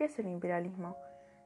[0.00, 0.96] ¿Qué es el imperialismo?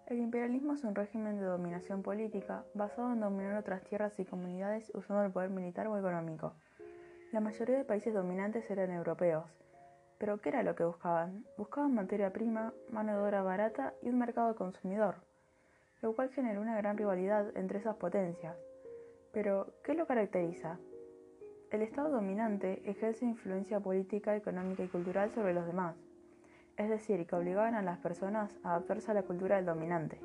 [0.07, 4.93] El imperialismo es un régimen de dominación política basado en dominar otras tierras y comunidades
[4.95, 6.55] usando el poder militar o económico.
[7.33, 9.45] La mayoría de países dominantes eran europeos.
[10.19, 11.45] Pero ¿qué era lo que buscaban?
[11.59, 15.17] Buscaban materia prima, mano de obra barata y un mercado consumidor,
[16.01, 18.57] lo cual generó una gran rivalidad entre esas potencias.
[19.33, 20.79] Pero, ¿qué lo caracteriza?
[21.73, 25.97] El Estado dominante ejerce influencia política, económica y cultural sobre los demás
[26.77, 30.21] es decir, que obligaban a las personas a adaptarse a la cultura del dominante.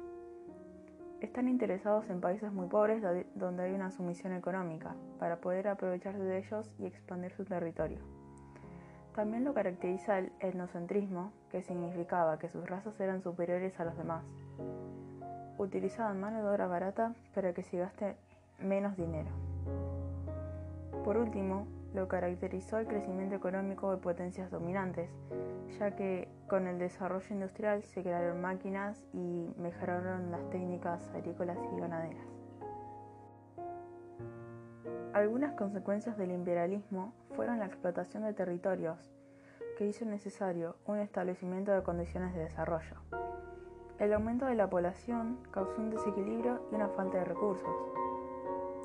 [1.22, 3.04] Están interesados en países muy pobres
[3.36, 8.00] donde hay una sumisión económica, para poder aprovecharse de ellos y expandir su territorio.
[9.16, 14.24] También lo caracteriza el etnocentrismo, que significaba que sus razas eran superiores a los demás.
[15.58, 18.16] Utilizaban mano de obra barata para que se gaste
[18.60, 19.30] menos dinero.
[21.04, 25.10] Por último, lo caracterizó el crecimiento económico de potencias dominantes,
[25.80, 31.80] ya que con el desarrollo industrial se crearon máquinas y mejoraron las técnicas agrícolas y
[31.80, 32.28] ganaderas.
[35.14, 39.12] Algunas consecuencias del imperialismo fueron la explotación de territorios,
[39.78, 42.98] que hizo necesario un establecimiento de condiciones de desarrollo.
[43.98, 47.68] El aumento de la población causó un desequilibrio y una falta de recursos.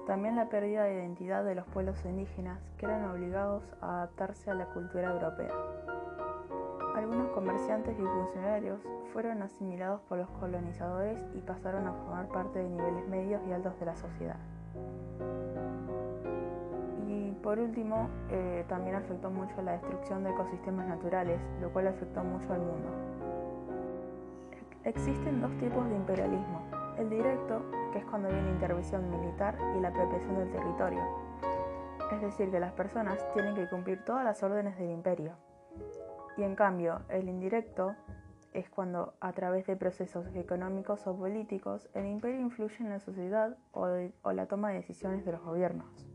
[0.06, 4.54] También la pérdida de identidad de los pueblos indígenas que eran obligados a adaptarse a
[4.54, 5.50] la cultura europea.
[6.94, 8.80] Algunos comerciantes y funcionarios
[9.14, 13.78] fueron asimilados por los colonizadores y pasaron a formar parte de niveles medios y altos
[13.80, 14.36] de la sociedad.
[17.08, 22.22] Y por último, eh, también afectó mucho la destrucción de ecosistemas naturales, lo cual afectó
[22.22, 22.88] mucho al mundo.
[24.84, 26.62] Existen dos tipos de imperialismo,
[26.98, 31.02] el directo, que es cuando viene intervención militar, y la apropiación del territorio.
[32.12, 35.36] Es decir, que las personas tienen que cumplir todas las órdenes del imperio.
[36.36, 37.94] Y en cambio, el indirecto
[38.52, 43.56] es cuando, a través de procesos económicos o políticos, el imperio influye en la sociedad
[43.72, 43.88] o,
[44.22, 46.13] o la toma de decisiones de los gobiernos.